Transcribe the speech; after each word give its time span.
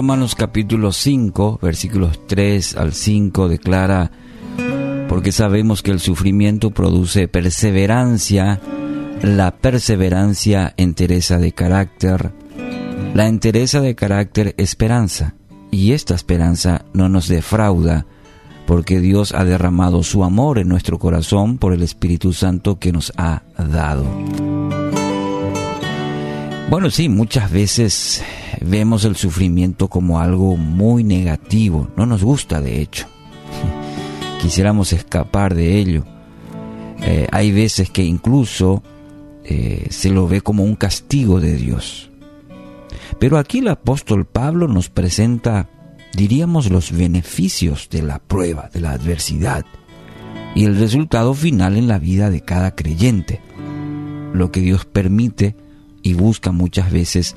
Romanos 0.00 0.34
capítulo 0.34 0.92
5, 0.92 1.58
versículos 1.60 2.26
3 2.26 2.74
al 2.78 2.94
5 2.94 3.50
declara, 3.50 4.10
porque 5.10 5.30
sabemos 5.30 5.82
que 5.82 5.90
el 5.90 6.00
sufrimiento 6.00 6.70
produce 6.70 7.28
perseverancia, 7.28 8.62
la 9.20 9.50
perseverancia 9.50 10.72
entereza 10.78 11.36
de 11.36 11.52
carácter, 11.52 12.32
la 13.12 13.26
entereza 13.26 13.82
de 13.82 13.94
carácter 13.94 14.54
esperanza, 14.56 15.34
y 15.70 15.92
esta 15.92 16.14
esperanza 16.14 16.86
no 16.94 17.10
nos 17.10 17.28
defrauda, 17.28 18.06
porque 18.66 19.00
Dios 19.00 19.34
ha 19.34 19.44
derramado 19.44 20.02
su 20.02 20.24
amor 20.24 20.58
en 20.58 20.68
nuestro 20.68 20.98
corazón 20.98 21.58
por 21.58 21.74
el 21.74 21.82
Espíritu 21.82 22.32
Santo 22.32 22.78
que 22.78 22.90
nos 22.90 23.12
ha 23.18 23.42
dado. 23.58 24.06
Bueno, 26.70 26.88
sí, 26.88 27.08
muchas 27.08 27.50
veces 27.50 28.22
vemos 28.60 29.04
el 29.04 29.16
sufrimiento 29.16 29.88
como 29.88 30.20
algo 30.20 30.56
muy 30.56 31.02
negativo, 31.02 31.88
no 31.96 32.06
nos 32.06 32.22
gusta 32.22 32.60
de 32.60 32.80
hecho. 32.80 33.08
Quisiéramos 34.40 34.92
escapar 34.92 35.56
de 35.56 35.80
ello. 35.80 36.04
Eh, 37.02 37.26
hay 37.32 37.50
veces 37.50 37.90
que 37.90 38.04
incluso 38.04 38.84
eh, 39.42 39.88
se 39.90 40.10
lo 40.10 40.28
ve 40.28 40.42
como 40.42 40.62
un 40.62 40.76
castigo 40.76 41.40
de 41.40 41.54
Dios. 41.54 42.08
Pero 43.18 43.38
aquí 43.38 43.58
el 43.58 43.68
apóstol 43.68 44.24
Pablo 44.24 44.68
nos 44.68 44.90
presenta, 44.90 45.68
diríamos, 46.14 46.70
los 46.70 46.92
beneficios 46.92 47.88
de 47.90 48.02
la 48.02 48.20
prueba, 48.20 48.70
de 48.72 48.78
la 48.78 48.92
adversidad, 48.92 49.64
y 50.54 50.66
el 50.66 50.78
resultado 50.78 51.34
final 51.34 51.76
en 51.76 51.88
la 51.88 51.98
vida 51.98 52.30
de 52.30 52.42
cada 52.42 52.76
creyente, 52.76 53.40
lo 54.32 54.52
que 54.52 54.60
Dios 54.60 54.84
permite 54.84 55.56
y 56.02 56.14
busca 56.14 56.52
muchas 56.52 56.90
veces 56.90 57.36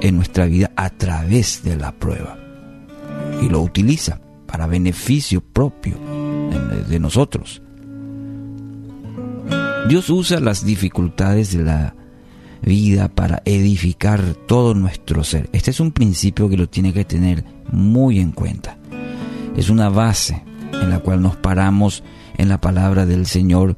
en 0.00 0.16
nuestra 0.16 0.46
vida 0.46 0.70
a 0.76 0.90
través 0.90 1.62
de 1.62 1.76
la 1.76 1.92
prueba. 1.92 2.38
Y 3.42 3.48
lo 3.48 3.60
utiliza 3.60 4.20
para 4.46 4.66
beneficio 4.66 5.40
propio 5.40 5.96
de 6.88 6.98
nosotros. 6.98 7.62
Dios 9.88 10.10
usa 10.10 10.40
las 10.40 10.64
dificultades 10.64 11.56
de 11.56 11.64
la 11.64 11.94
vida 12.62 13.08
para 13.08 13.42
edificar 13.44 14.34
todo 14.46 14.74
nuestro 14.74 15.24
ser. 15.24 15.48
Este 15.52 15.70
es 15.70 15.80
un 15.80 15.92
principio 15.92 16.48
que 16.48 16.56
lo 16.56 16.68
tiene 16.68 16.92
que 16.92 17.04
tener 17.04 17.44
muy 17.72 18.20
en 18.20 18.32
cuenta. 18.32 18.76
Es 19.56 19.70
una 19.70 19.88
base 19.88 20.42
en 20.72 20.90
la 20.90 21.00
cual 21.00 21.22
nos 21.22 21.36
paramos 21.36 22.02
en 22.36 22.48
la 22.48 22.60
palabra 22.60 23.06
del 23.06 23.26
Señor 23.26 23.76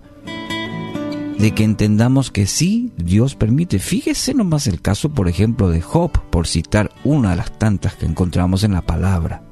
de 1.39 1.55
que 1.55 1.65
entendamos 1.65 2.31
que 2.31 2.47
sí, 2.47 2.93
Dios 2.97 3.35
permite. 3.35 3.79
Fíjese 3.79 4.35
nomás 4.35 4.67
el 4.67 4.81
caso, 4.81 5.11
por 5.11 5.29
ejemplo, 5.29 5.69
de 5.69 5.81
Job, 5.81 6.13
por 6.31 6.47
citar 6.47 6.91
una 7.05 7.31
de 7.31 7.37
las 7.37 7.59
tantas 7.59 7.95
que 7.95 8.07
encontramos 8.07 8.65
en 8.65 8.73
la 8.73 8.83
palabra. 8.83 9.43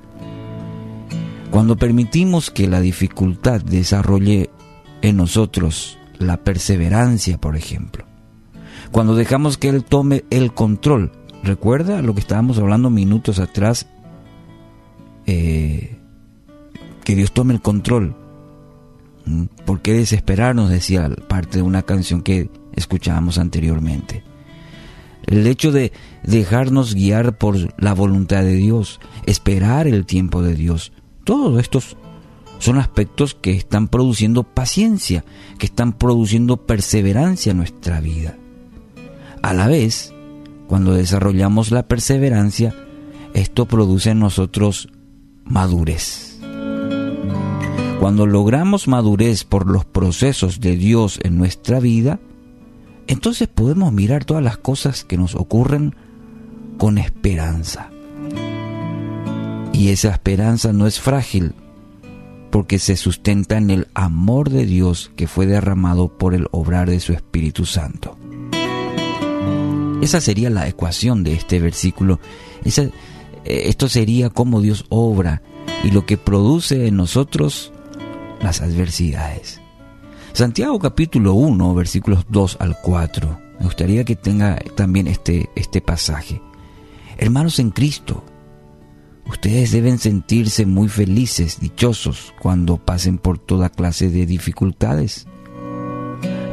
Cuando 1.51 1.77
permitimos 1.77 2.51
que 2.51 2.69
la 2.69 2.81
dificultad 2.81 3.61
desarrolle 3.61 4.51
en 5.03 5.17
nosotros 5.17 5.99
la 6.19 6.37
perseverancia, 6.37 7.39
por 7.39 7.57
ejemplo. 7.57 8.05
Cuando 8.93 9.17
dejamos 9.17 9.57
que 9.57 9.69
Él 9.69 9.85
tome 9.85 10.25
el 10.31 10.53
control. 10.53 11.13
¿Recuerda 11.43 12.03
lo 12.03 12.15
que 12.15 12.21
estábamos 12.21 12.59
hablando 12.59 12.91
minutos 12.91 13.39
atrás? 13.39 13.87
Eh, 15.27 15.99
que 17.05 17.17
Dios 17.17 17.33
tome 17.33 17.55
el 17.55 17.63
control. 17.63 18.15
¿Por 19.65 19.81
qué 19.81 19.95
desesperarnos? 19.95 20.71
Decía 20.71 21.09
parte 21.29 21.59
de 21.59 21.63
una 21.63 21.83
canción 21.83 22.23
que 22.23 22.51
escuchábamos 22.75 23.39
anteriormente. 23.39 24.25
El 25.27 25.47
hecho 25.47 25.71
de 25.71 25.93
dejarnos 26.25 26.95
guiar 26.95 27.39
por 27.39 27.57
la 27.83 27.95
voluntad 27.95 28.43
de 28.43 28.55
Dios, 28.55 29.01
esperar 29.27 29.87
el 29.87 30.07
tiempo 30.07 30.43
de 30.43 30.55
Dios, 30.55 30.93
todos 31.25 31.61
estos 31.61 31.97
son 32.59 32.79
aspectos 32.79 33.35
que 33.35 33.53
están 33.53 33.89
produciendo 33.89 34.43
paciencia, 34.43 35.25
que 35.59 35.67
están 35.67 35.93
produciendo 35.93 36.67
perseverancia 36.67 37.53
en 37.53 37.59
nuestra 37.59 38.01
vida. 38.01 38.37
A 39.43 39.55
la 39.55 39.67
vez, 39.67 40.13
cuando 40.67 40.93
desarrollamos 40.93 41.71
la 41.71 41.89
perseverancia, 41.89 42.75
esto 43.35 43.67
produce 43.67 44.11
en 44.11 44.19
nosotros 44.21 44.89
madurez. 45.45 46.30
Cuando 48.01 48.25
logramos 48.25 48.89
madurez 48.89 49.45
por 49.45 49.71
los 49.71 49.85
procesos 49.85 50.59
de 50.59 50.75
Dios 50.75 51.21
en 51.23 51.37
nuestra 51.37 51.81
vida, 51.81 52.19
entonces 53.07 53.47
podemos 53.47 53.93
mirar 53.93 54.25
todas 54.25 54.43
las 54.43 54.57
cosas 54.57 55.05
que 55.05 55.19
nos 55.19 55.35
ocurren 55.35 55.95
con 56.79 56.97
esperanza. 56.97 57.91
Y 59.75 59.91
esa 59.91 60.13
esperanza 60.13 60.73
no 60.73 60.87
es 60.87 60.99
frágil, 60.99 61.53
porque 62.51 62.79
se 62.79 62.97
sustenta 62.97 63.59
en 63.59 63.69
el 63.69 63.89
amor 63.93 64.49
de 64.49 64.65
Dios 64.65 65.13
que 65.15 65.27
fue 65.27 65.45
derramado 65.45 66.09
por 66.09 66.33
el 66.33 66.49
obrar 66.53 66.89
de 66.89 67.01
su 67.01 67.13
Espíritu 67.13 67.67
Santo. 67.67 68.17
Esa 70.01 70.23
sería 70.23 70.49
la 70.49 70.67
ecuación 70.67 71.23
de 71.23 71.35
este 71.35 71.61
versículo. 71.61 72.19
Eh, 72.65 72.91
esto 73.45 73.91
sería 73.91 74.31
cómo 74.31 74.63
Dios 74.63 74.87
obra 74.89 75.43
y 75.85 75.91
lo 75.91 76.07
que 76.07 76.17
produce 76.17 76.87
en 76.87 76.97
nosotros 76.97 77.75
las 78.41 78.61
adversidades. 78.61 79.61
Santiago 80.33 80.79
capítulo 80.79 81.35
1, 81.35 81.75
versículos 81.75 82.25
2 82.29 82.59
al 82.61 82.77
4. 82.81 83.41
Me 83.59 83.65
gustaría 83.67 84.05
que 84.05 84.17
tenga 84.17 84.57
también 84.77 85.07
este, 85.07 85.51
este 85.55 85.81
pasaje. 85.81 86.41
Hermanos 87.19 87.59
en 87.59 87.71
Cristo, 87.71 88.25
ustedes 89.27 89.73
deben 89.73 89.99
sentirse 89.99 90.65
muy 90.67 90.89
felices, 90.89 91.61
dichosos, 91.61 92.33
cuando 92.41 92.79
pasen 92.79 93.19
por 93.19 93.39
toda 93.39 93.69
clase 93.69 94.09
de 94.09 94.25
dificultades. 94.25 95.27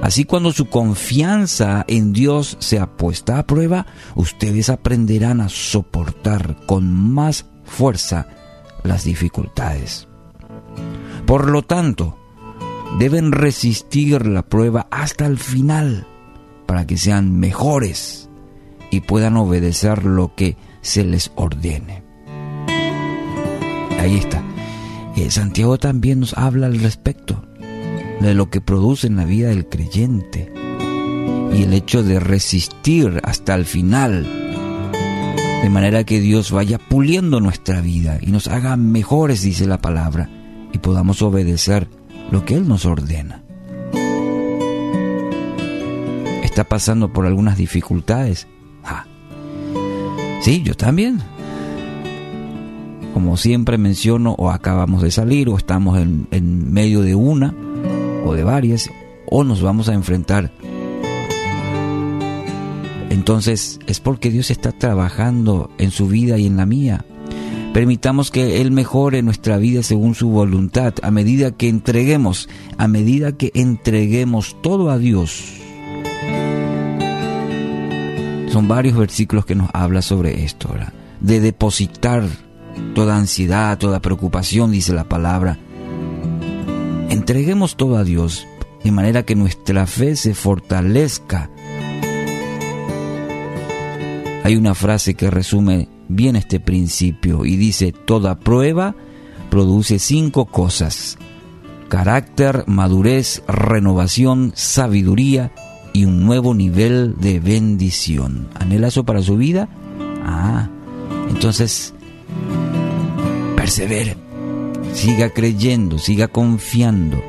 Así 0.01 0.25
cuando 0.25 0.51
su 0.51 0.67
confianza 0.69 1.85
en 1.87 2.13
Dios 2.13 2.57
sea 2.59 2.97
puesta 2.97 3.39
a 3.39 3.47
prueba, 3.47 3.87
ustedes 4.15 4.69
aprenderán 4.69 5.41
a 5.41 5.49
soportar 5.49 6.57
con 6.65 6.93
más 6.93 7.45
fuerza 7.63 8.27
las 8.83 9.03
dificultades. 9.03 10.07
Por 11.27 11.49
lo 11.51 11.61
tanto, 11.61 12.17
deben 12.99 13.33
resistir 13.33 14.25
la 14.25 14.43
prueba 14.43 14.87
hasta 14.89 15.25
el 15.25 15.37
final 15.37 16.07
para 16.65 16.87
que 16.87 16.95
sean 16.95 17.37
mejores 17.37 18.29
y 18.91 19.01
puedan 19.01 19.35
obedecer 19.35 20.05
lo 20.05 20.33
que 20.35 20.55
se 20.79 21.03
les 21.03 21.33
ordene. 21.35 22.01
Ahí 23.99 24.15
está. 24.15 24.41
Eh, 25.17 25.29
Santiago 25.29 25.77
también 25.77 26.21
nos 26.21 26.33
habla 26.37 26.67
al 26.67 26.79
respecto 26.79 27.43
de 28.21 28.33
lo 28.33 28.49
que 28.49 28.61
produce 28.61 29.07
en 29.07 29.17
la 29.17 29.25
vida 29.25 29.49
del 29.49 29.67
creyente 29.67 30.53
y 31.53 31.63
el 31.63 31.73
hecho 31.73 32.03
de 32.03 32.21
resistir 32.21 33.19
hasta 33.23 33.53
el 33.55 33.65
final, 33.65 34.23
de 35.61 35.69
manera 35.69 36.05
que 36.05 36.21
Dios 36.21 36.51
vaya 36.51 36.77
puliendo 36.77 37.41
nuestra 37.41 37.81
vida 37.81 38.17
y 38.21 38.27
nos 38.31 38.47
haga 38.47 38.77
mejores, 38.77 39.41
dice 39.41 39.67
la 39.67 39.81
palabra, 39.81 40.29
y 40.77 40.79
podamos 40.79 41.23
obedecer 41.23 41.87
lo 42.29 42.45
que 42.45 42.53
Él 42.53 42.67
nos 42.67 42.85
ordena. 42.85 43.41
¿Está 46.43 46.63
pasando 46.63 47.11
por 47.11 47.25
algunas 47.25 47.57
dificultades? 47.57 48.47
Ah. 48.83 49.05
Sí, 50.41 50.61
yo 50.63 50.75
también. 50.75 51.19
Como 53.15 53.37
siempre 53.37 53.79
menciono, 53.79 54.35
o 54.37 54.51
acabamos 54.51 55.01
de 55.01 55.09
salir, 55.09 55.49
o 55.49 55.57
estamos 55.57 55.97
en, 55.97 56.27
en 56.29 56.71
medio 56.71 57.01
de 57.01 57.15
una, 57.15 57.55
o 58.23 58.35
de 58.35 58.43
varias, 58.43 58.87
o 59.25 59.43
nos 59.43 59.63
vamos 59.63 59.89
a 59.89 59.95
enfrentar. 59.95 60.51
Entonces 63.09 63.79
es 63.87 63.99
porque 63.99 64.29
Dios 64.29 64.51
está 64.51 64.71
trabajando 64.71 65.71
en 65.79 65.89
su 65.89 66.07
vida 66.07 66.37
y 66.37 66.45
en 66.45 66.57
la 66.57 66.67
mía 66.67 67.03
Permitamos 67.77 68.31
que 68.31 68.59
Él 68.59 68.71
mejore 68.71 69.21
nuestra 69.21 69.57
vida 69.57 69.83
según 69.83 70.15
su 70.15 70.29
voluntad, 70.29 70.95
a 71.03 71.11
medida 71.11 71.51
que 71.51 71.69
entreguemos, 71.69 72.49
a 72.79 72.87
medida 72.87 73.33
que 73.33 73.51
entreguemos 73.53 74.57
todo 74.63 74.89
a 74.89 74.97
Dios. 74.97 75.53
Son 78.51 78.67
varios 78.67 78.97
versículos 78.97 79.45
que 79.45 79.53
nos 79.53 79.69
habla 79.73 80.01
sobre 80.01 80.43
esto, 80.43 80.73
de 81.21 81.39
depositar 81.39 82.23
toda 82.95 83.15
ansiedad, 83.15 83.77
toda 83.77 84.01
preocupación, 84.01 84.71
dice 84.71 84.91
la 84.93 85.03
palabra. 85.03 85.59
Entreguemos 87.11 87.77
todo 87.77 87.97
a 87.97 88.03
Dios, 88.03 88.47
de 88.83 88.91
manera 88.91 89.21
que 89.21 89.35
nuestra 89.35 89.85
fe 89.85 90.15
se 90.15 90.33
fortalezca. 90.33 91.51
Hay 94.43 94.55
una 94.55 94.73
frase 94.73 95.13
que 95.13 95.29
resume 95.29 95.89
bien 96.09 96.35
este 96.35 96.59
principio 96.59 97.45
y 97.45 97.55
dice, 97.57 97.91
toda 97.91 98.39
prueba 98.39 98.95
produce 99.49 99.99
cinco 99.99 100.45
cosas. 100.45 101.17
Carácter, 101.89 102.65
madurez, 102.67 103.43
renovación, 103.47 104.51
sabiduría 104.55 105.51
y 105.93 106.05
un 106.05 106.25
nuevo 106.25 106.53
nivel 106.53 107.15
de 107.19 107.39
bendición. 107.39 108.49
¿Anhela 108.55 108.87
eso 108.87 109.03
para 109.03 109.21
su 109.21 109.37
vida? 109.37 109.69
Ah, 110.23 110.69
entonces 111.29 111.93
persevere, 113.55 114.17
siga 114.93 115.29
creyendo, 115.29 115.97
siga 115.97 116.27
confiando 116.27 117.21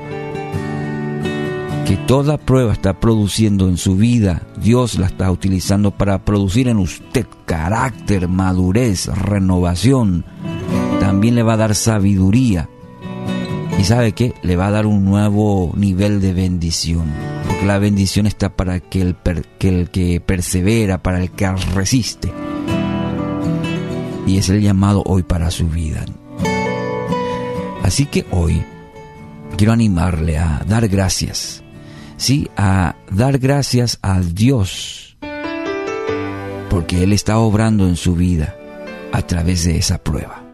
que 1.87 1.97
toda 1.97 2.37
prueba 2.37 2.75
está 2.75 3.01
produciendo 3.01 3.69
en 3.69 3.79
su 3.79 3.97
vida, 3.97 4.43
Dios 4.61 4.99
la 4.99 5.07
está 5.07 5.31
utilizando 5.31 5.91
para 5.91 6.25
producir 6.25 6.69
en 6.69 6.79
usted 6.79 7.27
carácter, 7.47 8.29
madurez, 8.29 9.07
renovación. 9.07 10.25
También 11.01 11.35
le 11.35 11.43
va 11.43 11.55
a 11.55 11.59
dar 11.59 11.75
sabiduría. 11.75 12.69
Y 13.79 13.85
sabe 13.85 14.13
qué? 14.13 14.35
Le 14.43 14.57
va 14.57 14.67
a 14.67 14.71
dar 14.73 14.87
un 14.87 15.05
nuevo 15.05 15.73
nivel 15.77 16.21
de 16.21 16.33
bendición. 16.33 17.07
Porque 17.47 17.67
la 17.67 17.79
bendición 17.79 18.27
está 18.27 18.57
para 18.57 18.81
que 18.81 19.15
que 19.59 20.23
persevera, 20.25 21.03
para 21.03 21.21
el 21.21 21.31
que 21.31 21.51
resiste. 21.75 22.33
Y 24.27 24.39
es 24.39 24.49
el 24.49 24.61
llamado 24.61 25.03
hoy 25.07 25.23
para 25.23 25.51
su 25.51 25.69
vida. 25.69 26.05
Así 27.83 28.07
que 28.07 28.27
hoy 28.33 28.63
quiero 29.57 29.73
animarle 29.73 30.39
a 30.39 30.63
dar 30.69 30.89
gracias 30.89 31.63
sí, 32.19 32.51
a 32.57 32.95
dar 33.11 33.39
gracias 33.39 33.99
a 34.03 34.21
Dios, 34.21 35.17
porque 36.69 37.03
Él 37.03 37.15
está 37.15 37.39
obrando 37.39 37.89
en 37.89 37.97
su 37.97 38.15
vida 38.15 38.55
a 39.13 39.23
través 39.23 39.65
de 39.65 39.79
esa 39.79 39.97
prueba. 39.97 40.48